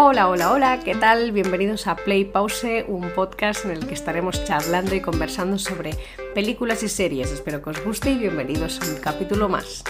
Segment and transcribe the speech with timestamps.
[0.00, 1.32] Hola, hola, hola, ¿qué tal?
[1.32, 5.90] Bienvenidos a Play Pause, un podcast en el que estaremos charlando y conversando sobre
[6.36, 7.32] películas y series.
[7.32, 9.82] Espero que os guste y bienvenidos a un capítulo más.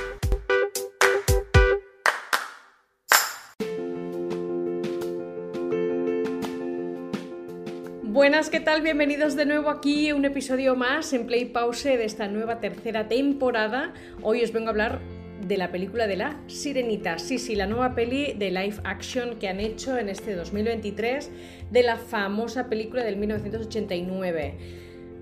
[8.03, 8.81] Buenas, ¿qué tal?
[8.81, 13.93] Bienvenidos de nuevo aquí un episodio más en Play Pause de esta nueva tercera temporada.
[14.23, 15.01] Hoy os vengo a hablar
[15.47, 17.19] de la película de la Sirenita.
[17.19, 21.31] Sí, sí, la nueva peli de live action que han hecho en este 2023
[21.71, 24.55] de la famosa película del 1989.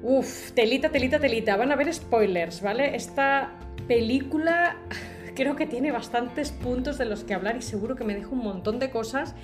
[0.02, 1.56] Uf, telita, telita, telita.
[1.56, 2.94] Van a ver spoilers, ¿vale?
[2.96, 3.58] Esta
[3.88, 4.76] película
[5.34, 8.42] creo que tiene bastantes puntos de los que hablar y seguro que me dejo un
[8.42, 9.34] montón de cosas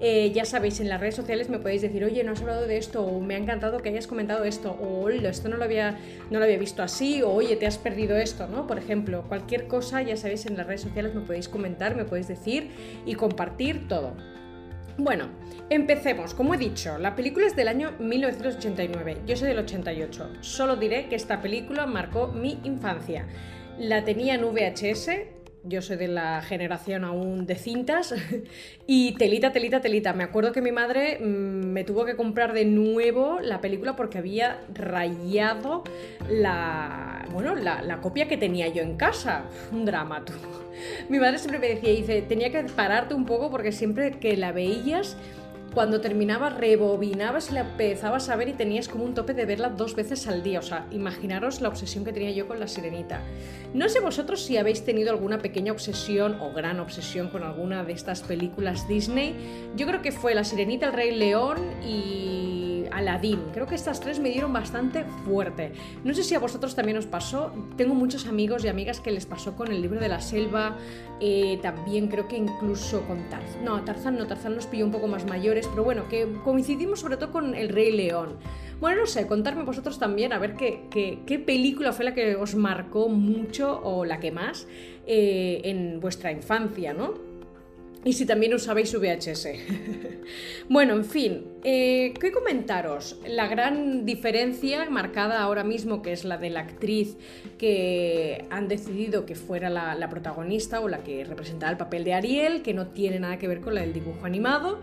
[0.00, 2.78] eh, ya sabéis, en las redes sociales me podéis decir, oye, no has hablado de
[2.78, 5.98] esto, o me ha encantado que hayas comentado esto, o esto no lo, había,
[6.30, 8.66] no lo había visto así, o oye, te has perdido esto, ¿no?
[8.66, 12.28] Por ejemplo, cualquier cosa, ya sabéis, en las redes sociales me podéis comentar, me podéis
[12.28, 12.70] decir
[13.06, 14.14] y compartir todo.
[14.98, 15.28] Bueno,
[15.70, 16.34] empecemos.
[16.34, 20.28] Como he dicho, la película es del año 1989, yo soy del 88.
[20.40, 23.26] Solo diré que esta película marcó mi infancia.
[23.78, 25.10] La tenía en VHS,
[25.64, 28.14] yo soy de la generación aún de cintas
[28.86, 30.12] y telita, telita, telita.
[30.12, 34.18] Me acuerdo que mi madre mm, me tuvo que comprar de nuevo la película porque
[34.18, 35.84] había rayado
[36.28, 39.44] la, bueno, la, copia que tenía yo en casa.
[39.72, 40.32] Un drama, tú.
[41.08, 44.52] Mi madre siempre me decía, dice, tenía que pararte un poco porque siempre que la
[44.52, 45.16] veías
[45.74, 49.68] cuando terminaba rebobinabas y la empezabas a ver y tenías como un tope de verla
[49.68, 50.58] dos veces al día.
[50.58, 53.22] O sea, imaginaros la obsesión que tenía yo con la sirenita.
[53.74, 57.92] No sé vosotros si habéis tenido alguna pequeña obsesión o gran obsesión con alguna de
[57.92, 59.34] estas películas Disney.
[59.76, 62.47] Yo creo que fue La Sirenita, El Rey León y
[62.98, 63.40] Aladdin.
[63.52, 65.72] Creo que estas tres me dieron bastante fuerte.
[66.04, 67.52] No sé si a vosotros también os pasó.
[67.76, 70.76] Tengo muchos amigos y amigas que les pasó con el libro de la selva.
[71.20, 73.64] Eh, también creo que incluso con Tarzan.
[73.64, 77.16] No, Tarzan no, Tarzan nos pilló un poco más mayores, pero bueno, que coincidimos sobre
[77.16, 78.36] todo con El Rey León.
[78.80, 82.54] Bueno, no sé, contarme vosotros también a ver qué, qué, película fue la que os
[82.54, 84.68] marcó mucho o la que más
[85.06, 87.27] eh, en vuestra infancia, ¿no?
[88.04, 89.48] Y si también usabais VHS.
[90.68, 93.18] bueno, en fin, eh, ¿qué comentaros?
[93.26, 97.16] La gran diferencia marcada ahora mismo, que es la de la actriz
[97.58, 102.14] que han decidido que fuera la, la protagonista o la que representaba el papel de
[102.14, 104.80] Ariel, que no tiene nada que ver con la del dibujo animado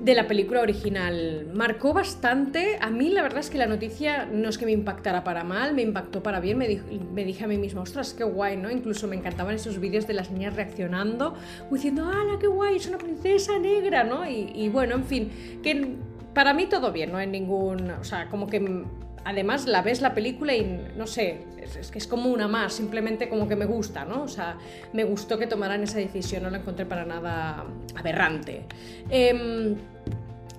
[0.00, 1.48] de la película original.
[1.52, 2.78] Marcó bastante.
[2.80, 5.74] A mí la verdad es que la noticia no es que me impactara para mal,
[5.74, 6.58] me impactó para bien.
[6.58, 6.80] Me,
[7.12, 8.70] me dije a mí misma, ostras, qué guay, ¿no?
[8.70, 11.34] Incluso me encantaban esos vídeos de las niñas reaccionando,
[11.70, 12.76] diciendo, ¡hala, qué guay!
[12.76, 14.28] Es una princesa negra, ¿no?
[14.28, 15.30] Y, y bueno, en fin,
[15.62, 15.96] que
[16.34, 17.90] para mí todo bien, no hay ningún...
[17.90, 18.84] O sea, como que
[19.24, 23.28] además la ves la película y no sé, es, que es como una más, simplemente
[23.28, 24.22] como que me gusta, ¿no?
[24.22, 24.56] O sea,
[24.92, 27.64] me gustó que tomaran esa decisión, no la encontré para nada
[27.94, 28.64] aberrante.
[29.08, 29.76] Em,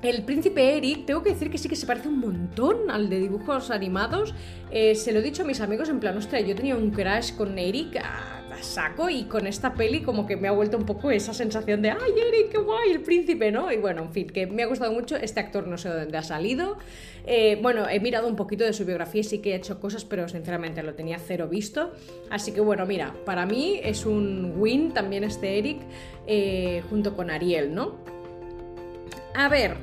[0.02, 3.20] el príncipe Eric, tengo que decir que sí que se parece un montón al de
[3.20, 4.34] dibujos animados.
[4.72, 7.36] Eh, se lo he dicho a mis amigos en plan, ostra, yo tenía un crash
[7.36, 8.02] con Eric
[8.62, 11.92] saco y con esta peli como que me ha vuelto un poco esa sensación de,
[11.92, 13.72] ay Eric, qué guay, el príncipe, ¿no?
[13.72, 15.16] Y bueno, en fin, que me ha gustado mucho.
[15.16, 16.78] Este actor no sé de dónde ha salido.
[17.26, 20.06] Eh, bueno, he mirado un poquito de su biografía y sí que he hecho cosas,
[20.06, 21.92] pero sinceramente lo tenía cero visto.
[22.30, 25.80] Así que bueno, mira, para mí es un win también este Eric
[26.28, 27.98] eh, junto con Ariel, ¿no?
[29.34, 29.78] A ver,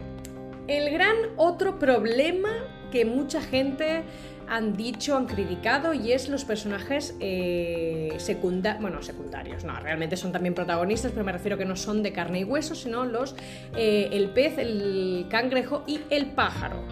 [0.66, 2.50] el gran otro problema
[2.90, 4.02] que mucha gente
[4.48, 8.16] han dicho, han criticado y es los personajes eh,
[8.80, 12.40] bueno, secundarios, no, realmente son también protagonistas, pero me refiero que no son de carne
[12.40, 13.34] y hueso, sino los,
[13.76, 16.82] eh, el pez, el cangrejo y el pájaro.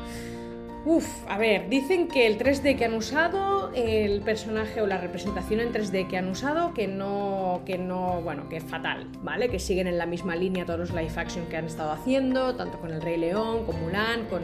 [0.89, 5.59] Uf, a ver, dicen que el 3D que han usado, el personaje o la representación
[5.59, 9.49] en 3D que han usado, que no, que no, bueno, que es fatal, ¿vale?
[9.49, 12.79] Que siguen en la misma línea todos los live action que han estado haciendo, tanto
[12.79, 14.43] con el Rey León, con Mulan, con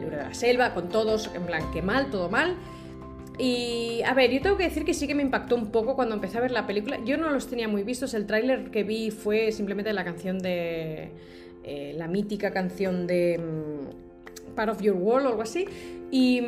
[0.00, 2.56] libro de la selva, con todos, en plan, que mal, todo mal.
[3.38, 6.16] Y a ver, yo tengo que decir que sí que me impactó un poco cuando
[6.16, 6.98] empecé a ver la película.
[7.04, 11.12] Yo no los tenía muy vistos, el tráiler que vi fue simplemente la canción de...
[11.66, 14.03] Eh, la mítica canción de mm,
[14.54, 15.66] Part of Your World o algo así.
[16.10, 16.40] Y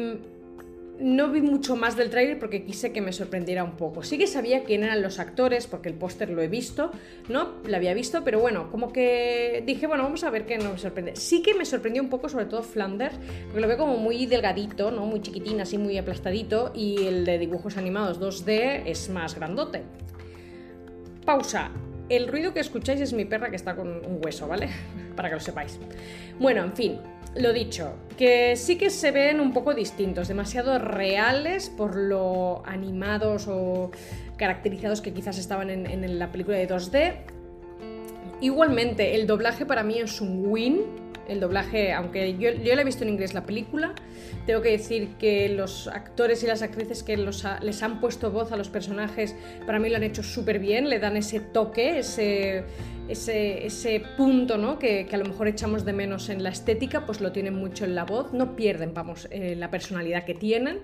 [0.99, 4.03] no vi mucho más del tráiler porque quise que me sorprendiera un poco.
[4.03, 6.91] Sí que sabía quién eran los actores porque el póster lo he visto,
[7.29, 7.55] ¿no?
[7.67, 11.17] Lo había visto, pero bueno, como que dije, bueno, vamos a ver qué nos sorprende.
[11.17, 13.17] Sí que me sorprendió un poco, sobre todo Flanders,
[13.47, 15.06] porque lo veo como muy delgadito, ¿no?
[15.06, 19.82] Muy chiquitín, así muy aplastadito, y el de dibujos animados 2D es más grandote.
[21.25, 21.70] Pausa.
[22.08, 24.69] El ruido que escucháis es mi perra que está con un hueso, ¿vale?
[25.17, 25.76] Para que lo sepáis.
[26.38, 27.00] Bueno, en fin,
[27.38, 33.47] lo dicho, que sí que se ven un poco distintos, demasiado reales por lo animados
[33.49, 33.91] o
[34.37, 37.15] caracterizados que quizás estaban en, la película de 2D.
[38.41, 40.83] Igualmente, el doblaje para mí es un win.
[41.28, 43.94] El doblaje, aunque yo, yo he visto en inglés la película,
[44.46, 48.56] tengo que decir que los actores y las actrices que les han puesto voz a
[48.56, 49.34] los personajes,
[49.67, 52.64] para mí lo han hecho súper bien, le dan ese toque, ese,
[53.08, 54.78] ese, punto ¿no?
[54.78, 57.94] que, a lo mejor echamos de menos en la estética, pues lo tienen mucho en
[57.94, 60.81] la voz, no pierden, vamos, eh, la personalidad que tienen.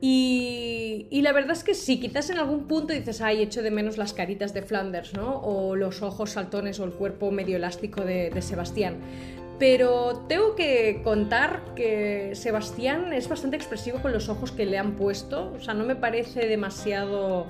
[0.00, 3.98] Y, la verdad es que sí, quizás en algún punto dices, ay, echo de menos
[3.98, 5.40] las caritas de Flanders, ¿no?
[5.40, 8.98] O los ojos saltones o el cuerpo medio elástico de, Sebastián.
[9.58, 14.92] Pero tengo que contar que Sebastián es bastante expresivo con los ojos que le han
[14.92, 15.52] puesto.
[15.56, 17.46] O sea, no me parece demasiado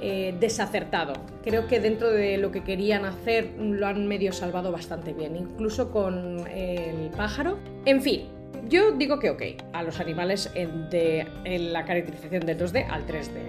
[0.00, 1.14] eh, desacertado.
[1.42, 5.90] Creo que dentro de lo que querían hacer lo han medio salvado bastante bien, incluso
[5.90, 7.58] con el pájaro.
[7.84, 8.28] En fin,
[8.68, 9.42] yo digo que ok,
[9.72, 11.26] a los animales en, de,
[11.72, 13.40] la caracterización del 2D al 3D.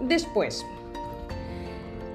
[0.00, 0.64] Después,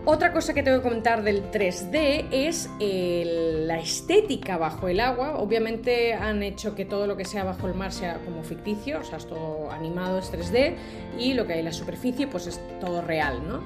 [0.06, 5.38] otra cosa que tengo que comentar del 3D es la estética bajo el agua.
[5.38, 9.04] Obviamente han hecho que todo lo que sea bajo el mar sea como ficticio, o
[9.04, 10.76] sea, es todo animado, es 3D,
[11.20, 13.62] y lo que hay en la superficie pues es todo real, ¿no?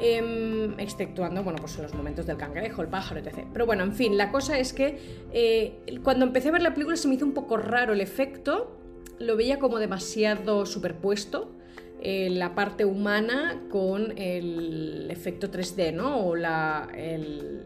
[0.00, 3.46] Em, exceptuando bueno, pues los momentos del cangrejo, el pájaro, etc.
[3.52, 4.98] Pero bueno, en fin, la cosa es que
[5.32, 8.76] eh, cuando empecé a ver la película se me hizo un poco raro el efecto,
[9.20, 11.53] lo veía como demasiado superpuesto.
[12.06, 16.18] Eh, la parte humana con el efecto 3D, ¿no?
[16.18, 17.64] O el,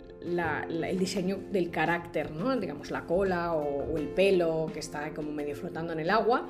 [0.97, 2.57] diseño del carácter, ¿no?
[2.57, 6.49] Digamos, la cola o, o, el pelo que está como medio flotando en el agua.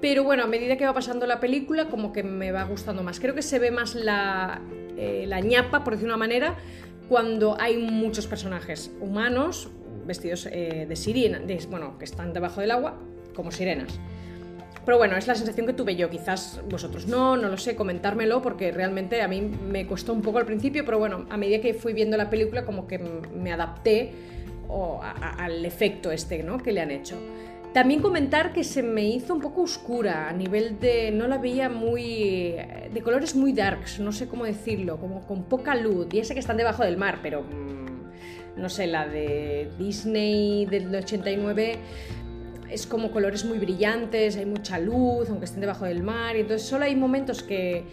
[0.00, 3.20] Pero bueno, a medida que va pasando la película, como que me va gustando más.
[3.20, 4.62] Creo que se ve más la,
[4.96, 6.56] eh, la ñapa, por decir una manera,
[7.06, 9.70] cuando hay muchos personajes humanos
[10.06, 12.98] vestidos eh, de sirena, bueno, que están debajo del agua,
[13.34, 14.00] como sirenas.
[14.86, 16.08] Pero bueno, es la sensación que tuve yo.
[16.08, 20.38] Quizás vosotros no, no lo sé, comentármelo, porque realmente a mí me costó un poco
[20.38, 24.12] al principio, pero bueno, a medida que fui viendo la película, como que me adapté
[24.68, 26.58] al efecto este ¿no?
[26.58, 27.18] que le han hecho.
[27.72, 31.10] También comentar que se me hizo un poco oscura a nivel de.
[31.10, 32.54] No la veía muy.
[32.92, 36.06] de colores muy darks, no sé cómo decirlo, como con poca luz.
[36.12, 37.42] Y sé que están debajo del mar, pero.
[37.42, 41.76] Mm, no sé, la de Disney del 89
[42.70, 46.36] es como colores muy brillantes, hay mucha luz, aunque estén debajo del mar.
[46.36, 47.84] Y entonces solo hay momentos que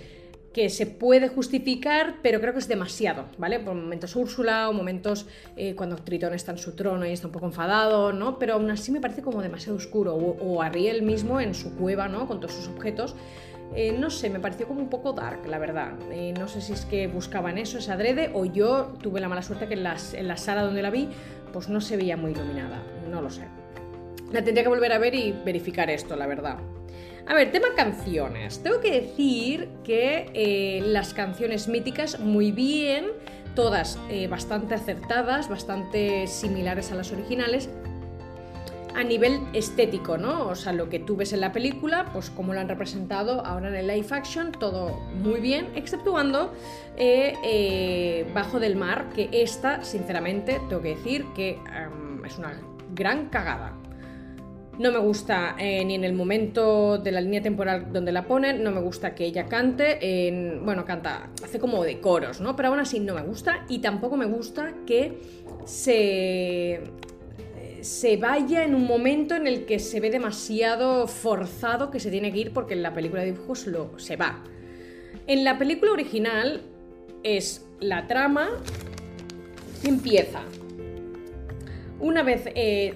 [0.53, 3.59] que se puede justificar, pero creo que es demasiado, ¿vale?
[3.59, 5.25] Por momentos Úrsula o momentos
[5.57, 8.37] eh, cuando Tritón está en su trono y está un poco enfadado, ¿no?
[8.37, 10.13] Pero aún así me parece como demasiado oscuro.
[10.15, 12.27] O, Ariel mismo en su cueva, ¿no?
[12.27, 13.15] Con todos sus objetos.
[13.75, 15.93] Eh, no sé, me pareció como un poco dark, la verdad.
[16.11, 19.41] Eh, no sé si es que buscaban eso, esa adrede, o yo tuve la mala
[19.41, 21.09] suerte que en, en la sala donde la vi,
[21.51, 22.83] pues no se veía muy iluminada.
[23.09, 23.62] No lo sé.
[24.33, 26.57] La tendría que volver a ver y verificar esto, la verdad.
[27.27, 28.63] A ver, tema canciones.
[28.63, 33.05] Tengo que decir que eh, las canciones míticas muy bien,
[33.55, 37.69] todas eh, bastante acertadas, bastante similares a las originales.
[38.95, 40.47] A nivel estético, ¿no?
[40.47, 43.69] O sea, lo que tú ves en la película, pues como lo han representado ahora
[43.69, 46.53] en el live action, todo muy bien, exceptuando
[46.97, 51.59] eh, Bajo del Mar, que esta, sinceramente, tengo que decir que
[52.25, 52.59] es una
[52.93, 53.73] gran cagada.
[54.79, 58.63] No me gusta eh, ni en el momento de la línea temporal donde la ponen,
[58.63, 62.55] no me gusta que ella cante, en, bueno, canta, hace como de coros, ¿no?
[62.55, 65.19] Pero aún así no me gusta y tampoco me gusta que
[65.65, 66.81] se,
[67.81, 72.33] se vaya en un momento en el que se ve demasiado forzado que se tiene
[72.33, 74.43] que ir porque en la película de dibujos lo, se va.
[75.27, 76.61] En la película original
[77.23, 78.49] es la trama
[79.83, 80.41] empieza.
[81.99, 82.95] Una vez eh,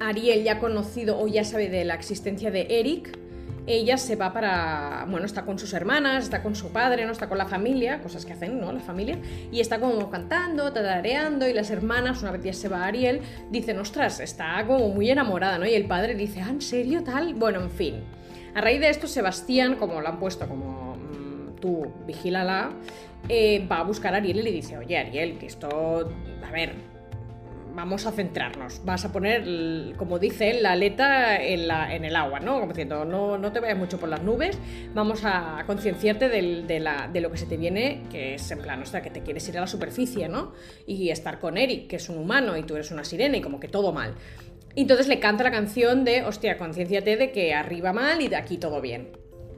[0.00, 3.18] Ariel ya conocido o ya sabe de la existencia de Eric,
[3.68, 7.28] ella se va para, bueno, está con sus hermanas, está con su padre, no está
[7.28, 8.72] con la familia, cosas que hacen, ¿no?
[8.72, 9.18] La familia,
[9.52, 13.78] y está como cantando, tarareando, y las hermanas, una vez ya se va Ariel, dicen,
[13.78, 15.66] ostras, está como muy enamorada, ¿no?
[15.66, 17.34] Y el padre dice, ah, ¿en serio tal?
[17.34, 17.96] Bueno, en fin.
[18.54, 22.70] A raíz de esto, Sebastián, como lo han puesto como mm, tú, vigílala,
[23.28, 26.10] eh, va a buscar a Ariel y le dice, oye, Ariel, que esto,
[26.42, 26.72] a ver,
[27.78, 28.84] vamos a centrarnos.
[28.84, 32.58] Vas a poner, como dice la aleta en, la, en el agua, ¿no?
[32.58, 34.58] Como diciendo, no, no te vayas mucho por las nubes,
[34.94, 38.84] vamos a concienciarte de, de, lo que se te viene, que es en plan, o
[38.84, 40.54] sea, que te quieres ir a la superficie, ¿no?
[40.88, 43.60] Y estar con Eric, que es un humano, y tú eres una sirena, y como
[43.60, 44.14] que todo mal.
[44.74, 48.34] Y entonces le canta la canción de, hostia, concienciate de que arriba mal y de
[48.34, 49.10] aquí todo bien.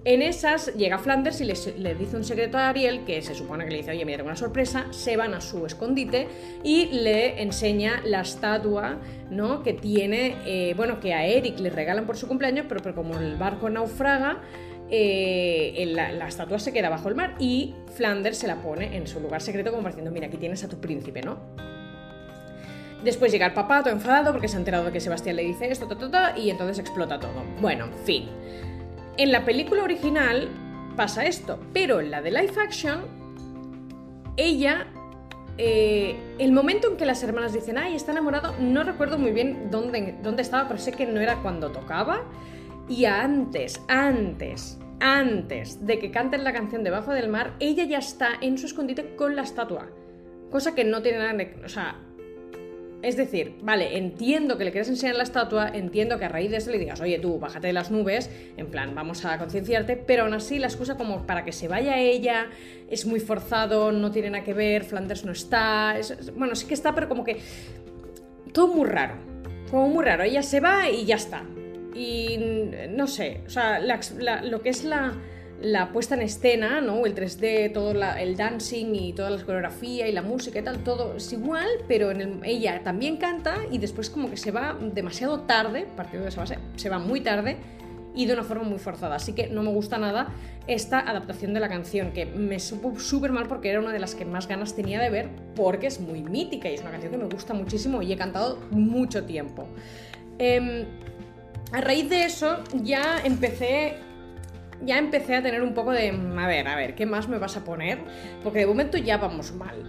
[0.04, 3.71] En esas llega Flanders y le, dice un secreto a Ariel, que se supone que
[3.71, 6.26] le dice, oye, mira, tengo una sorpresa, se van a su escondite
[6.64, 8.99] y le enseña la estatua
[9.30, 9.62] ¿no?
[9.62, 13.19] que tiene, eh, bueno, que a Eric le regalan por su cumpleaños, pero, pero como
[13.19, 14.40] el barco naufraga,
[14.90, 19.21] eh, la, estatua se queda bajo el mar y Flanders se la pone en su
[19.21, 21.38] lugar secreto como diciendo, mira, aquí tienes a tu príncipe, ¿no?
[23.04, 25.71] Después llega el papá todo enfadado porque se ha enterado de que Sebastián le dice
[25.71, 25.88] esto,
[26.37, 27.45] y entonces explota todo.
[27.61, 28.28] Bueno, en fin.
[29.17, 30.49] En la película original
[30.97, 33.00] pasa esto, pero en la de live action,
[34.37, 34.87] ella
[35.62, 39.69] eh, el momento en que las hermanas dicen, ay, está enamorado, no recuerdo muy bien
[39.71, 42.23] dónde, dónde estaba, pero sé que no era cuando tocaba.
[42.88, 48.31] Y antes, antes, antes de que canten la canción Debajo del mar, ella ya está
[48.40, 49.90] en su escondite con la estatua.
[50.50, 51.37] Cosa que no tiene nada.
[51.62, 51.97] O sea,
[53.02, 56.59] es decir, vale, entiendo que le quieres enseñar la estatua, entiendo que a raíz de
[56.59, 60.25] eso le digas, oye tú, bájate de las nubes, en plan, vamos a concienciarte, pero
[60.25, 62.50] aún así la excusa como para que se vaya ella
[62.90, 65.97] es muy forzado, no tiene nada que ver, Flanders no está,
[66.37, 67.38] bueno, sí que está, pero como que
[68.52, 69.14] todo muy raro,
[69.71, 71.45] como muy raro, ella se va y ya está.
[71.95, 72.38] Y
[72.90, 75.14] no sé, o sea, lo que es la
[75.61, 77.05] la puesta en escena, ¿no?
[77.05, 81.17] El 3D, todo el dancing y toda la coreografía y la música y tal, todo
[81.17, 82.11] es igual, pero
[82.45, 86.59] ella también canta y después como que se va demasiado tarde, partiendo de esa base,
[86.76, 87.57] se va muy tarde
[88.14, 89.17] y de una forma muy forzada.
[89.17, 90.29] Así que no me gusta nada
[90.67, 94.14] esta adaptación de la canción, que me supo súper mal porque era una de las
[94.14, 97.19] que más ganas tenía de ver, porque es muy mítica y es una canción que
[97.19, 99.69] me gusta muchísimo y he cantado mucho tiempo.
[100.38, 100.87] Em,
[101.73, 104.10] a raíz de eso ya empecé
[104.85, 107.57] ya empecé a tener un poco de, a ver, a ver, ¿qué más me vas
[107.57, 107.99] a poner?
[108.43, 109.85] Porque de momento ya vamos mal.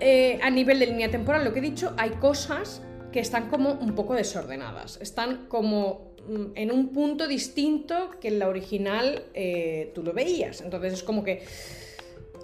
[0.00, 3.72] Eh, a nivel de línea temporal, lo que he dicho, hay cosas que están como
[3.72, 4.98] un poco desordenadas.
[5.00, 10.60] Están como mm, en un punto distinto que en la original eh, tú lo veías.
[10.62, 11.42] Entonces es como que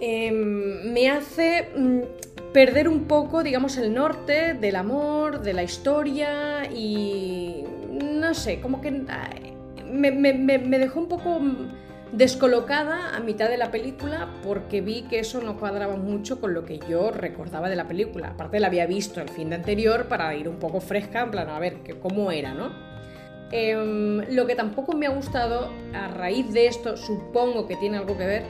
[0.01, 2.01] em, me hace mm,
[2.53, 8.81] perder un poco, digamos, el norte del amor, de la historia y no sé, como
[8.81, 8.89] que
[9.91, 11.41] me, dejó un poco
[12.13, 16.65] descolocada a mitad de la película porque vi que eso no cuadraba mucho con lo
[16.65, 18.31] que yo recordaba de la película.
[18.31, 21.49] Aparte la había visto el fin de anterior para ir un poco fresca, en plan,
[21.49, 22.71] a ver cómo era, ¿no?
[23.53, 28.17] Em, lo que tampoco me ha gustado a raíz de esto, supongo que tiene algo
[28.19, 28.43] que ver,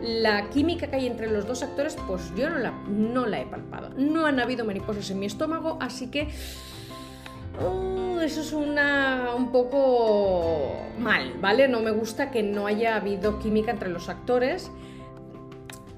[0.00, 3.46] la química que hay entre los dos actores, pues yo no la, no la he
[3.46, 3.90] palpado.
[3.96, 6.28] No han habido mariposas en mi estómago, así que
[8.20, 11.68] eso es una, un poco mal, ¿vale?
[11.68, 14.70] No me gusta que no haya habido química entre los actores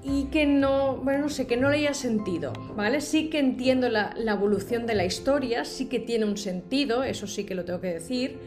[0.03, 3.01] y que no, bueno, no sé, que no le haya sentido, ¿vale?
[3.01, 7.43] Sí que entiendo la, evolución de la historia, sí que tiene un sentido, eso sí
[7.43, 8.39] que lo tengo que decir,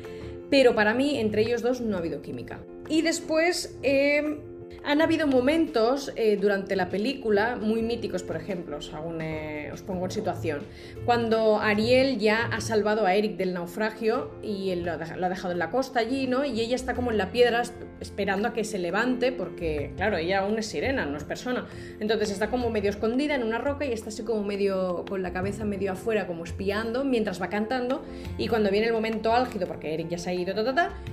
[0.49, 2.61] pero para mí entre ellos dos no ha habido química.
[2.89, 3.77] Y después...
[3.83, 4.41] Eh,
[4.85, 8.79] han habido momentos eh, durante la película muy míticos, por ejemplo,
[9.21, 10.61] eh, os, pongo en situación,
[11.05, 15.59] cuando Ariel ya ha salvado a Eric del naufragio y él lo ha, dejado en
[15.59, 16.45] la costa allí, ¿no?
[16.45, 17.63] Y ella está como en la piedra
[18.01, 21.67] esperando a que se levante porque, claro, ella aún es sirena, no es persona.
[22.01, 25.33] Entonces está como medio escondida en una roca y está así como medio con la
[25.33, 28.03] cabeza medio afuera, como espiando, mientras va cantando
[28.39, 30.55] y cuando viene el momento álgido, porque Eric ya se ha ido,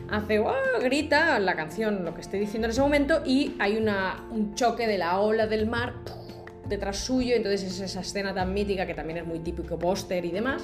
[0.09, 0.43] hace,
[0.81, 4.97] grita la canción, lo que estoy diciendo en ese momento y hay un choque de
[4.97, 5.93] la ola del mar
[6.67, 10.31] detrás suyo, entonces es esa escena tan mítica que también es muy típico póster y
[10.31, 10.63] demás.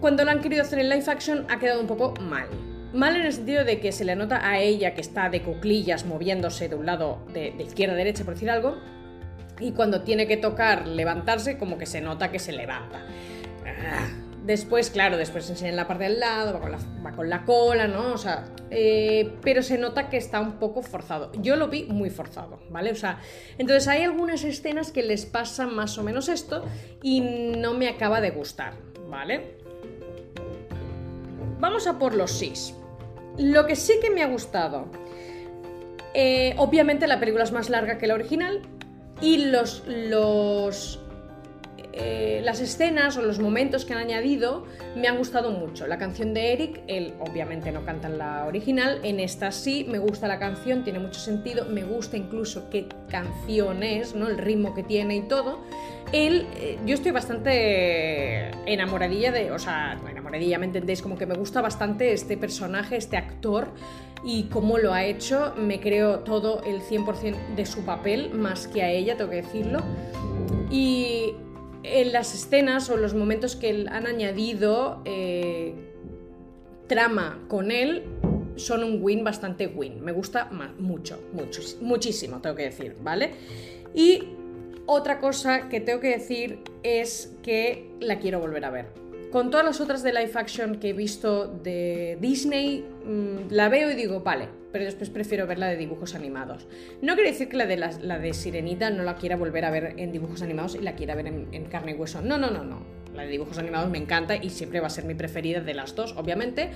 [0.00, 2.48] Cuando lo han querido hacer en live action ha quedado un poco mal.
[2.92, 6.06] Mal en el sentido de que se le nota a ella que está de cuclillas
[6.06, 8.76] moviéndose de un lado de, izquierda a derecha, por decir algo,
[9.58, 13.04] y cuando tiene que tocar levantarse, como que se nota que se levanta.
[13.66, 14.08] Ah,
[14.44, 18.12] Después, claro, después se enseña en la parte del lado, va con la, cola, ¿no?
[18.12, 21.32] O sea, eh, pero se nota que está un poco forzado.
[21.40, 22.90] Yo lo vi muy forzado, ¿vale?
[22.90, 23.20] O sea,
[23.56, 26.62] entonces hay algunas escenas que les pasa más o menos esto
[27.02, 28.74] y no me acaba de gustar,
[29.08, 29.56] ¿vale?
[31.58, 32.74] Vamos a por los sís.
[33.38, 34.88] Lo que sí que me ha gustado,
[36.12, 38.60] eh, obviamente la película es más larga que la original
[39.22, 41.00] y los, los
[41.96, 44.64] eh, las escenas o los momentos que han añadido
[44.96, 45.86] me han gustado mucho.
[45.86, 49.98] La canción de Eric, él obviamente no canta en la original, en esta sí, me
[49.98, 54.28] gusta la canción, tiene mucho sentido, me gusta incluso qué canción es, ¿no?
[54.28, 55.60] el ritmo que tiene y todo.
[56.12, 61.02] Él, eh, yo estoy bastante enamoradilla de, o sea, enamoradilla, ¿me entendéis?
[61.02, 63.68] Como que me gusta bastante este personaje, este actor
[64.24, 68.82] y cómo lo ha hecho, me creo todo el 100% de su papel, más que
[68.82, 69.80] a ella, tengo que decirlo.
[70.70, 71.34] Y
[71.84, 75.74] en las escenas o los momentos que han añadido eh,
[76.86, 78.04] trama con él
[78.56, 80.02] son un win bastante win.
[80.02, 83.32] Me gusta mucho, mucho, muchísimo, tengo que decir, ¿vale?
[83.94, 84.24] Y
[84.86, 89.03] otra cosa que tengo que decir es que la quiero volver a ver
[89.34, 93.90] con todas las otras de live action que he visto de Disney, mm, la veo
[93.90, 96.68] y digo, vale, pero después prefiero ver la de dibujos animados.
[97.02, 99.94] No quiere decir que la de, la, de Sirenita no la quiera volver a ver
[99.96, 102.22] en dibujos animados y la quiera ver en, carne y hueso.
[102.22, 102.86] No, no, no, no.
[103.12, 105.96] la de dibujos animados me encanta y siempre va a ser mi preferida de las
[105.96, 106.70] dos, obviamente,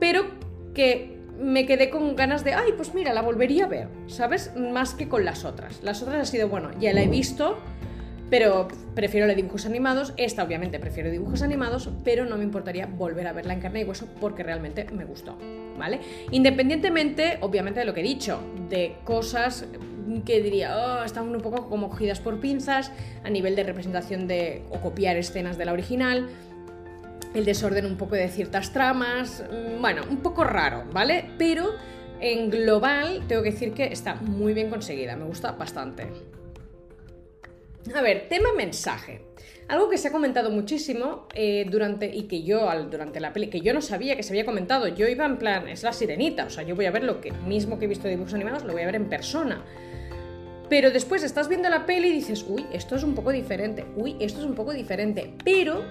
[0.00, 0.24] pero
[0.72, 4.56] que me quedé con ganas de, ay, pues mira, la volvería a ver, ¿sabes?
[4.56, 5.82] Más que con las otras.
[5.82, 7.58] Las otras ha sido, bueno, ya la he visto,
[8.32, 10.14] pero prefiero los dibujos animados.
[10.16, 13.84] Esta, obviamente, prefiero dibujos animados, pero no me importaría volver a verla en carne y
[13.84, 15.36] hueso porque realmente me gustó,
[15.78, 16.00] ¿vale?
[16.30, 19.66] Independientemente, obviamente, de lo que he dicho, de cosas
[20.24, 22.90] que diría, oh, están un poco como cogidas por pinzas
[23.22, 26.26] a nivel de representación de o copiar escenas de la original
[27.34, 31.26] el desorden un poco de ciertas tramas, mm, bueno, un poco raro, ¿vale?
[31.36, 31.74] Pero
[32.18, 36.08] en global tengo que decir que está muy bien conseguida, me gusta bastante.
[37.94, 39.22] A ver, tema mensaje.
[39.68, 43.60] Algo que se ha comentado muchísimo eh, durante y que yo durante la peli que
[43.60, 44.86] yo no sabía que se había comentado.
[44.88, 47.32] Yo iba en plan es la sirenita, o sea yo voy a ver lo que
[47.32, 49.64] mismo que he visto de dibujos animados lo voy a ver en persona.
[50.68, 54.16] Pero después estás viendo la peli y dices, uy, esto es un poco diferente, uy,
[54.20, 55.34] esto es un poco diferente.
[55.44, 55.84] Pero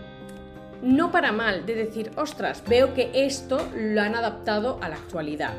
[0.81, 5.53] no para mal, de decir, ostras, veo que esto lo han adaptado a la actualidad.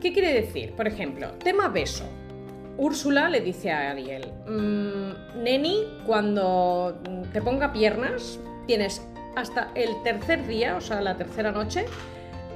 [0.00, 0.72] ¿Qué quiere decir?
[0.72, 2.04] Por ejemplo, tema beso.
[2.78, 6.96] Úrsula le dice a Ariel, mm, Neni, cuando
[7.32, 9.02] te ponga piernas, tienes
[9.34, 11.86] hasta el tercer día, o sea, la tercera noche,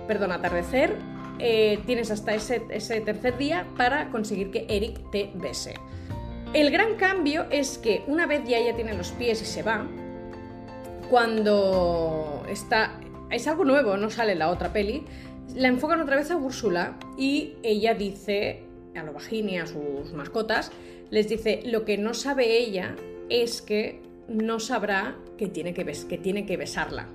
[0.06, 0.96] perdón, atardecer,
[1.40, 5.74] eh, tienes hasta ese, ese tercer día para conseguir que Eric te bese.
[6.52, 9.86] El gran cambio es que una vez ya ella tiene los pies y se va,
[11.10, 12.98] cuando está...
[13.30, 15.04] Es algo nuevo, no sale la otra peli.
[15.54, 18.62] La enfocan otra vez a Úrsula y ella dice
[18.94, 20.70] a y a sus mascotas,
[21.10, 22.96] les dice, lo que no sabe ella
[23.28, 27.08] es que no sabrá que tiene que, que, tiene que besarla.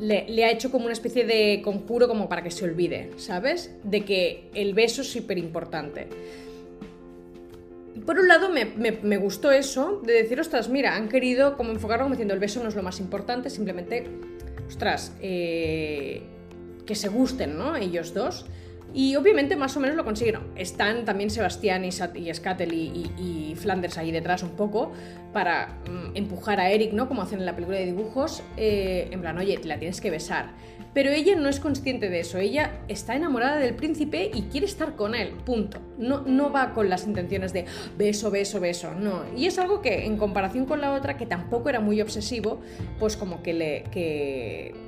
[0.00, 3.74] Le, ha hecho como una especie de conjuro como para que se olvide, ¿sabes?
[3.82, 6.08] De que el beso es súper importante
[8.06, 12.14] por un lado me, gustó eso, de decir, ostras, mira, han querido como enfocarlo como
[12.14, 14.06] diciendo el beso no es lo más importante, simplemente,
[14.66, 16.22] ostras, eh,
[16.86, 17.76] que se gusten, ¿no?
[17.76, 18.46] Ellos dos.
[18.94, 20.48] Y obviamente más o menos lo consiguieron.
[20.56, 24.92] Están también Sebastián y, Scattel y, Flanders ahí detrás un poco
[25.32, 27.08] para mm, empujar a Eric, ¿no?
[27.08, 30.52] Como hacen en la película de dibujos, eh, en plan, oye, la tienes que besar.
[30.94, 34.96] Pero ella no es consciente de eso, ella está enamorada del príncipe y quiere estar
[34.96, 35.80] con él, punto.
[35.98, 39.22] No, no va con las intenciones de beso, beso, beso, no.
[39.36, 42.60] Y es algo que en comparación con la otra, que tampoco era muy obsesivo,
[42.98, 43.82] pues como que le...
[43.90, 44.87] Que,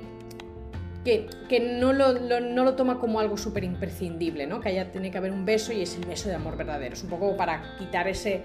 [1.03, 4.59] que, no, lo, toma como algo súper imprescindible, ¿no?
[4.59, 6.93] Que haya tiene que haber un beso y es el beso de amor verdadero.
[6.93, 8.41] Es un poco para quitar ese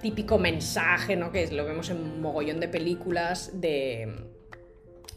[0.00, 1.30] típico mensaje, ¿no?
[1.30, 4.12] Que lo vemos en un mogollón de películas de,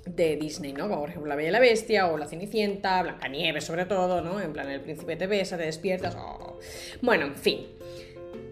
[0.05, 0.87] de Disney, ¿no?
[0.87, 4.39] Como por ejemplo La Bella y la Bestia o La Cenicienta, Blancanieves sobre todo, ¿no?
[4.39, 6.15] En plan, el príncipe te besa, te despiertas.
[6.15, 6.59] Oh.
[7.01, 7.67] Bueno, en fin.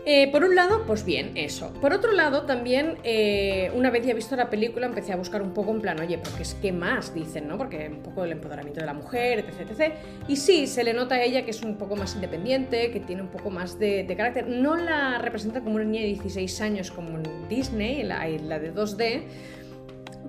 [0.05, 1.71] Eh, por un lado, pues bien, eso.
[1.79, 5.53] Por otro lado, también, eh, una vez ya visto la película, empecé a buscar un
[5.53, 7.57] poco en plan, oye, porque es que más dicen, ¿no?
[7.57, 9.93] Porque un poco el empoderamiento de la mujer, etc, etc.
[10.27, 13.21] Y sí, se le nota a ella que es un poco más independiente, que tiene
[13.21, 14.47] un poco más de, carácter.
[14.47, 18.73] No la representa como una niña de 16 años como en Disney, la, la de
[18.73, 19.23] 2D,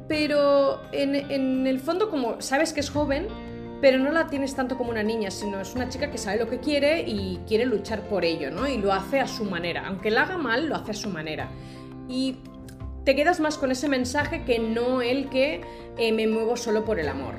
[0.08, 3.28] pero en, el fondo como sabes que es joven,
[3.82, 6.48] pero no la tienes tanto como una niña, sino es una chica que sabe lo
[6.48, 8.68] que quiere y quiere luchar por ello, ¿no?
[8.68, 9.88] Y lo hace a su manera.
[9.88, 11.50] Aunque la haga mal, lo hace a su manera.
[12.08, 12.36] Y
[13.04, 15.62] te quedas más con ese mensaje que no el que
[15.98, 17.34] eh, me muevo solo por el amor.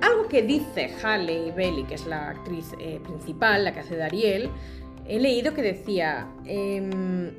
[0.00, 4.02] Algo que dice Halle Bailey, que es la actriz eh, principal, la que hace de
[4.02, 4.50] Ariel,
[5.06, 6.26] he leído que decía...
[6.44, 7.30] Em,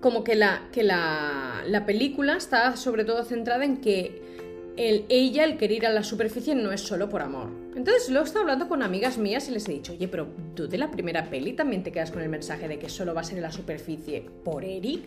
[0.00, 4.41] como que la, que la, película está sobre todo centrada en que
[4.76, 7.48] el, ella, el querer ir a la superficie, no es solo por amor.
[7.76, 10.68] Entonces lo he estado hablando con amigas mías y les he dicho, oye, pero tú
[10.68, 13.24] de la primera peli también te quedas con el mensaje de que solo va a
[13.24, 15.02] ser en la superficie por Eric.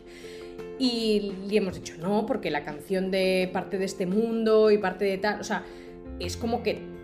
[0.80, 5.06] Y le hemos dicho, no, porque la canción de parte de este mundo y parte
[5.06, 5.64] de tal, o sea,
[6.20, 6.95] es como que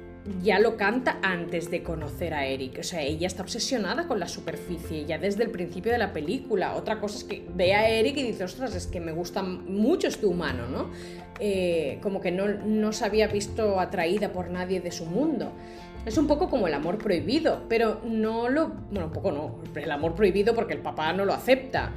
[0.43, 2.79] ya lo canta antes de conocer a Eric.
[2.79, 6.75] O sea, ella está obsesionada con la superficie, ya desde el principio de la película.
[6.75, 10.07] Otra cosa es que ve a Eric y dice, ostras, es que me gusta mucho
[10.07, 10.91] este humano, ¿no?
[11.39, 15.51] Eh, como que no, no se había visto atraída por nadie de su mundo.
[16.05, 18.69] Es un poco como el amor prohibido, pero no lo...
[18.69, 21.93] Bueno, un poco no, el amor prohibido porque el papá no lo acepta.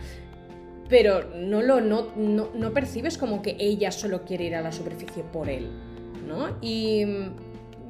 [0.89, 4.71] Pero no lo no, no, no percibes como que ella solo quiere ir a la
[4.71, 5.71] superficie por él,
[6.29, 6.59] ¿no?
[6.61, 7.05] Y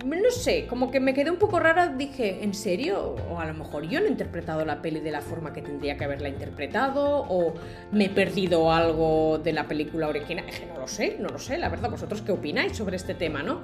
[0.05, 3.17] no sé, como que me quedé un poco rara, dije, ¿en serio?
[3.31, 5.97] O a lo mejor yo no he interpretado la peli de la forma que tendría
[5.97, 7.55] que haberla interpretado, o
[7.93, 10.47] me he perdido algo de la película original.
[10.47, 13.43] Que no lo sé, no lo sé, la verdad, vosotros qué opináis sobre este tema,
[13.43, 13.63] ¿no?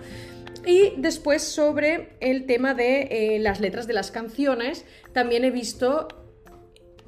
[0.67, 6.09] Y después sobre el tema de eh, las letras de las canciones, también he visto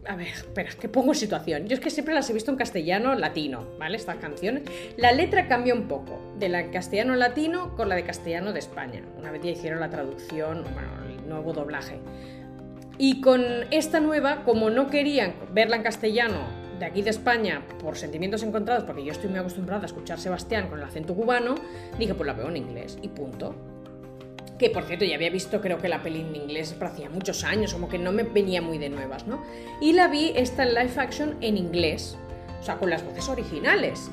[0.07, 1.69] a ver, espera, que pongo situación.
[1.69, 3.97] Yo es que siempre las he visto en castellano latino, ¿vale?
[3.97, 4.65] Estas canciones.
[4.97, 9.03] La letra cambia un poco, de la castellano latino con la de castellano de España.
[9.17, 12.01] Una vez ya hicieron la traducción, bueno, el nuevo doblaje.
[12.99, 17.97] Y con esta nueva, como no querían verla en castellano de aquí de España por
[17.97, 21.55] sentimientos encontrados, porque yo estoy muy acostumbrada a escuchar Sebastián con el acento cubano,
[21.99, 23.72] dije, pues la veo en inglés y punto
[24.63, 27.43] que por cierto ya había visto creo que la peli en inglés pero hacía muchos
[27.43, 29.43] años, como que no me venía muy de nuevas, ¿no?
[29.81, 32.17] Y la vi esta en live action en inglés,
[32.61, 34.09] o sea, con las voces originales.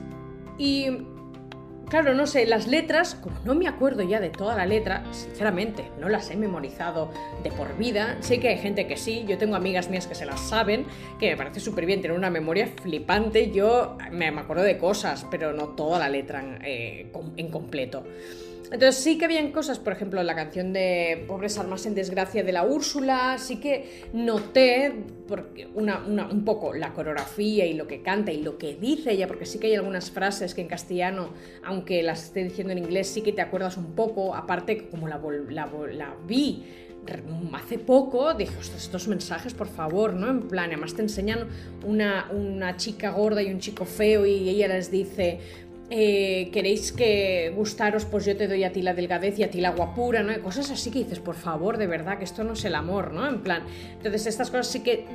[0.58, 0.88] Y
[1.88, 5.86] claro, no sé, las letras, como no me acuerdo ya de toda la letra, sinceramente,
[6.00, 7.12] no las he memorizado
[7.44, 8.18] de por vida.
[8.22, 10.88] Sé que hay gente que sí, yo tengo amigas mías que se las saben,
[11.20, 13.52] que me parece súper bien tener una memoria flipante.
[13.52, 18.04] Yo me acuerdo de cosas, pero no toda la letra eh, en completo.
[18.72, 22.52] Entonces sí que habían cosas, por ejemplo, la canción de Pobres Almas en Desgracia de
[22.52, 24.94] la Úrsula, sí que noté
[25.76, 29.58] un poco la coreografía y lo que canta y lo que dice ella, porque sí
[29.58, 33.34] que hay algunas frases que en castellano, aunque las esté diciendo en inglés, sí que
[33.34, 36.64] te acuerdas un poco, aparte como la, la, vi
[37.54, 40.30] hace poco, dije, estos mensajes, por favor, ¿no?
[40.30, 41.48] En plan, además te enseñan
[41.84, 45.40] una chica gorda y un chico feo y ella les dice,
[45.90, 49.62] eh, queréis que gustaros, pues yo te doy a ti la delgadez y a ti
[49.62, 50.40] la guapura, ¿no?
[50.42, 53.28] Cosas así que dices, por favor, de verdad, que esto no es el amor, ¿no?
[53.28, 55.06] En plan, entonces estas cosas sí que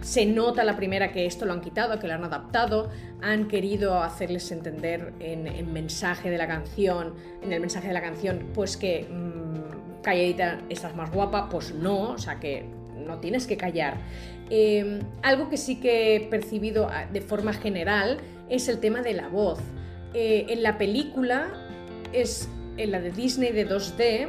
[0.00, 2.90] se nota la primera que esto lo han quitado, que lo han adaptado,
[3.20, 8.48] han querido hacerles entender en mensaje de la canción, en el mensaje de la canción,
[8.54, 12.64] pues que mmm, calladita estás más guapa, pues no, o sea que
[13.06, 13.96] no tienes que callar.
[14.50, 18.18] Em, algo que sí que he percibido ah, de forma general
[18.48, 19.60] es el tema de la voz.
[20.14, 21.52] Eh, en la película
[22.12, 24.28] es en la de Disney de 2D.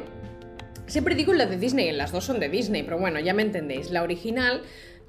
[0.86, 3.34] Siempre digo en la de Disney, en las dos son de Disney, pero bueno, ya
[3.34, 3.90] me entendéis.
[3.90, 4.62] La original,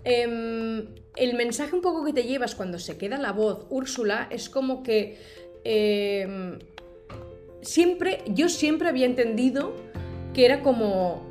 [0.04, 4.50] em, el mensaje un poco que te llevas cuando se queda la voz Úrsula es
[4.50, 5.18] como que
[5.64, 6.60] em,
[7.62, 9.74] siempre, yo siempre había entendido
[10.34, 11.26] que era como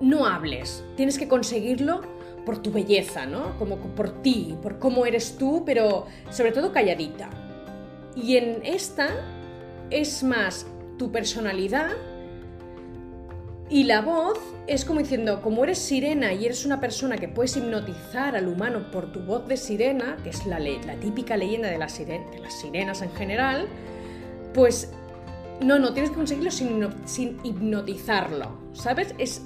[0.00, 2.02] no hables, tienes que conseguirlo
[2.46, 3.58] por tu belleza, ¿no?
[3.58, 7.49] Como por ti, por cómo eres tú, pero sobre todo calladita.
[8.16, 9.08] Y en esta
[9.90, 10.66] es más
[10.98, 11.90] tu personalidad
[13.70, 17.56] y la voz es como diciendo, como eres sirena y eres una persona que puedes
[17.56, 21.78] hipnotizar al humano por tu voz de sirena, que es la, la típica leyenda de,
[21.78, 23.68] las sirenas en general,
[24.54, 24.90] pues
[25.60, 29.14] no, no, tienes que conseguirlo sin, sin hipnotizarlo, ¿sabes?
[29.18, 29.42] Es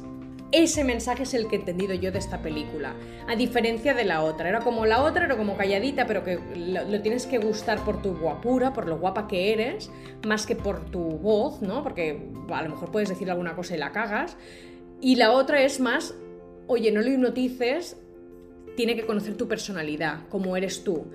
[0.55, 2.95] ese mensaje es el que he entendido yo de esta película,
[3.27, 4.49] a diferencia de la otra.
[4.49, 8.17] Era como la otra, era como calladita, pero que lo, tienes que gustar por tu
[8.17, 9.90] guapura, por lo guapa que eres,
[10.25, 11.83] más que por tu voz, ¿no?
[11.83, 14.37] Porque a lo mejor puedes decir alguna cosa y la cagas.
[15.01, 16.14] Y la otra es más,
[16.69, 17.97] oye, no lo hipnotices,
[18.77, 21.07] tiene que conocer tu personalidad, cómo eres tú.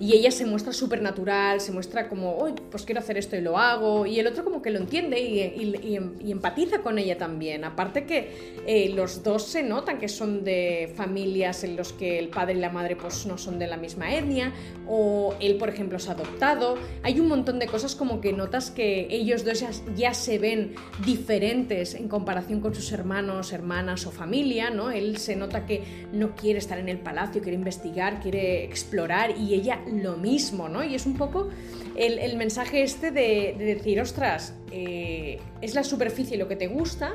[0.00, 3.40] Y ella se muestra súper natural, se muestra como, uy, pues quiero hacer esto y
[3.40, 4.06] lo hago.
[4.06, 7.64] Y el otro como que lo entiende y, empatiza con ella también.
[7.64, 12.28] Aparte que eh, los dos se notan que son de familias en los que el
[12.28, 14.52] padre y la madre pues no son de la misma etnia.
[14.88, 16.76] O él, por ejemplo, es adoptado.
[17.02, 19.64] Hay un montón de cosas como que notas que ellos dos
[19.96, 20.74] ya, se ven
[21.04, 24.90] diferentes en comparación con sus hermanos, hermanas o familia, ¿no?
[24.90, 29.54] Él se nota que no quiere estar en el palacio, quiere investigar, quiere explorar y
[29.54, 30.82] ella lo mismo, ¿no?
[30.84, 31.48] Y es un poco
[31.96, 37.14] el, mensaje este de, decir, ostras, eh, es la superficie lo que te gusta,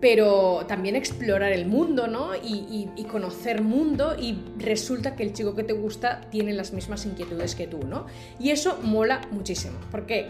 [0.00, 2.30] pero también explorar el mundo, ¿no?
[2.34, 7.54] Y, conocer mundo y resulta que el chico que te gusta tiene las mismas inquietudes
[7.54, 8.06] que tú, ¿no?
[8.40, 10.28] Y eso mola muchísimo, porque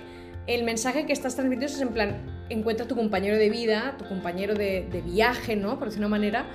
[0.48, 4.54] el mensaje que estás transmitiendo es en plan, encuentra tu compañero de vida, tu compañero
[4.54, 5.78] de, de viaje, ¿no?
[5.78, 6.46] Por decir una manera,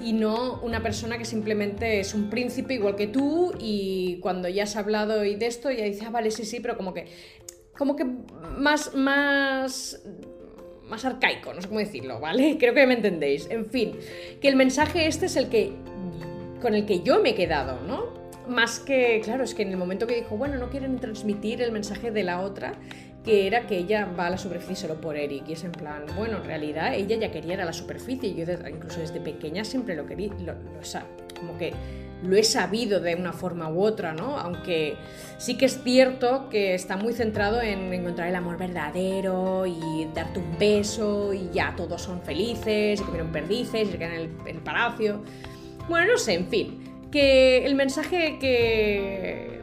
[0.00, 4.64] y no una persona que simplemente es un príncipe igual que tú y cuando ya
[4.64, 7.06] has hablado y de esto ya dice, ah, vale, sí, sí, pero como que,
[7.76, 10.02] como que más, más,
[10.88, 12.56] más arcaico, no sé cómo decirlo, ¿vale?
[12.60, 13.48] Creo que me entendéis.
[13.50, 13.98] En fin,
[14.40, 15.72] que el mensaje este es el que,
[16.60, 18.18] con el que yo me he quedado, ¿no?
[18.48, 21.70] Más que, claro, es que en el momento que dijo, bueno, no quieren transmitir el
[21.70, 22.72] mensaje de la otra,
[23.24, 25.48] que era que ella va a la superficie solo por Eric.
[25.48, 28.34] Y es en plan, bueno, en realidad ella ya quería ir a la superficie.
[28.34, 30.54] Yo incluso desde pequeña siempre lo quería, lo,
[31.38, 31.72] como que
[32.22, 34.36] lo he sabido de una forma u otra, ¿no?
[34.38, 34.96] Aunque
[35.38, 40.38] sí que es cierto que está muy centrado en encontrar el amor verdadero y darte
[40.38, 44.58] un beso y ya todos son felices y comieron perdices y se quedan en el
[44.58, 45.22] palacio.
[45.88, 47.08] Bueno, no sé, en fin.
[47.10, 49.59] Que el mensaje que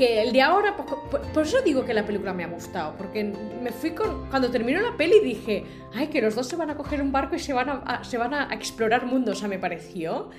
[0.00, 3.70] que el de ahora, por, eso digo que la película me ha gustado, porque me
[3.70, 7.02] fui con, cuando terminó la peli dije, ay, que los dos se van a coger
[7.02, 10.30] un barco y se van a, se van a explorar mundos, o sea, me pareció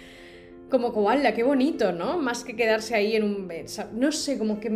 [0.72, 2.18] como koala, qué bonito, ¿no?
[2.18, 3.52] Más que quedarse ahí en un...
[3.94, 4.68] No sé, como que...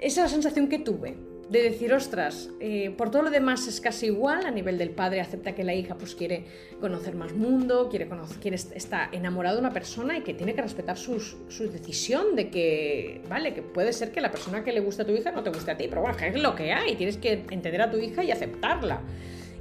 [0.00, 4.06] es la sensación que tuve de decir, ostras, eh, por todo lo demás es casi
[4.06, 6.44] igual, a nivel del padre acepta que la hija pues quiere
[6.80, 10.62] conocer más mundo, quiere, conocer, quiere está enamorado de una persona y que tiene que
[10.62, 15.04] respetar su decisión de que, vale, que puede ser que la persona que le gusta
[15.04, 17.16] a tu hija no te guste a ti, pero bueno, es lo que hay, tienes
[17.16, 19.02] que entender a tu hija y aceptarla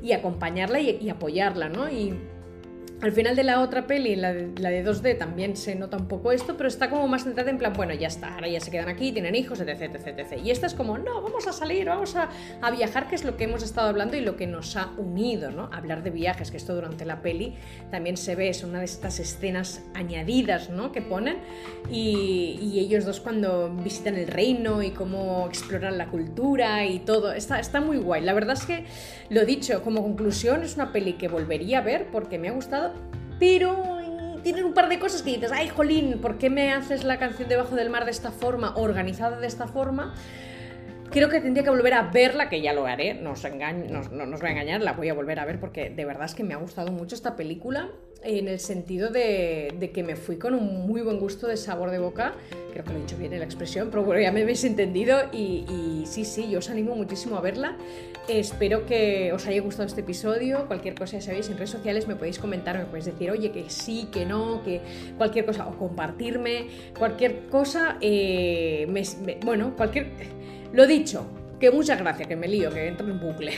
[0.02, 1.90] y acompañarla y, y apoyarla, ¿no?
[1.90, 2.16] Y,
[3.02, 6.08] al final de la otra peli, la de, la de 2D, también se nota un
[6.08, 8.72] poco esto, pero está como más centrada en plan, bueno, ya está, ahora ya se
[8.72, 10.40] quedan aquí, tienen hijos, etc, etc.
[10.44, 12.30] Y esta es como, no, vamos a salir, vamos a,
[12.72, 15.70] viajar, que es lo que hemos estado hablando y lo que nos ha unido, ¿no?
[15.72, 17.56] Hablar de viajes, que esto durante la peli
[17.92, 20.92] también se ve, es una de estas escenas añadidas, ¿no?
[20.92, 21.38] Que ponen,
[21.92, 27.34] y, y ellos dos cuando visitan el reino y cómo exploran la cultura y todo,
[27.34, 28.24] está, está muy guay.
[28.24, 28.86] La verdad es que,
[29.30, 32.95] lo dicho, como conclusión, es una peli que volvería a ver porque me ha gustado
[33.40, 33.96] pero
[34.44, 37.50] tienen un par de cosas que dices, ay, jolín, ¿por qué me haces la canción
[37.50, 40.14] debajo del mar de esta forma, organizada de esta forma?
[41.12, 44.38] Creo que tendría que volver a verla, que ya lo haré, no os, no, no,
[44.38, 46.54] voy a engañar, la voy a volver a ver porque de verdad es que me
[46.54, 47.90] ha gustado mucho esta película
[48.26, 52.00] en el sentido de, que me fui con un muy buen gusto de sabor de
[52.00, 52.34] boca.
[52.74, 55.18] Creo que lo he dicho bien en la expresión, pero bueno, ya me habéis entendido
[55.32, 57.78] y, sí, sí, yo os animo muchísimo a verla.
[58.28, 60.66] Espero que os haya gustado este episodio.
[60.66, 63.70] Cualquier cosa, ya sabéis, en redes sociales me podéis comentar, me podéis decir, oye, que
[63.70, 64.82] sí, que no, que
[65.18, 68.88] cualquier cosa, o compartirme, cualquier cosa, eh,
[69.46, 70.35] bueno, cualquier...
[70.76, 71.26] Lo dicho,
[71.58, 73.54] que muchas gracias, que me lío, que entro en bucle.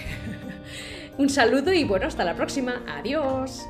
[1.18, 2.84] Un saludo y bueno, hasta la próxima.
[2.88, 3.66] Adiós.